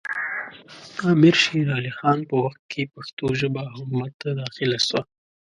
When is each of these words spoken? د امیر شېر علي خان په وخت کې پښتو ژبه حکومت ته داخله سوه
د 0.95 0.97
امیر 1.13 1.35
شېر 1.43 1.67
علي 1.77 1.91
خان 1.97 2.19
په 2.29 2.35
وخت 2.45 2.61
کې 2.71 2.91
پښتو 2.93 3.25
ژبه 3.39 3.61
حکومت 3.73 4.13
ته 4.21 4.29
داخله 4.41 4.77
سوه 4.87 5.01